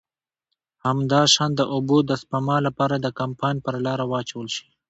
همداشان 0.85 1.49
د 1.55 1.61
اوبو 1.75 1.97
د 2.09 2.11
سپما 2.21 2.57
له 2.65 2.71
پاره 2.77 2.97
د 3.01 3.07
کمپاین 3.19 3.57
پر 3.65 3.75
لاره 3.85 4.05
واچول 4.11 4.47
شي. 4.55 4.65